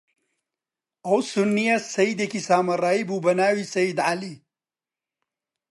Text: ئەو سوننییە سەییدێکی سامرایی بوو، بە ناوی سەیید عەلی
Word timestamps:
ئەو 1.05 1.19
سوننییە 1.31 1.77
سەییدێکی 1.93 2.45
سامرایی 2.47 3.07
بوو، 3.07 3.23
بە 3.25 3.31
ناوی 3.39 3.69
سەیید 3.73 3.99
عەلی 4.07 4.35